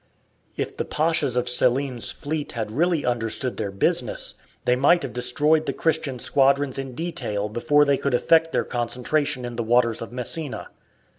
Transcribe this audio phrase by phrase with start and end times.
[0.57, 4.33] If the pashas of Selim's fleets had really understood their business,
[4.65, 9.45] they might have destroyed the Christian squadrons in detail before they could effect their concentration
[9.45, 10.69] in the waters of Messina.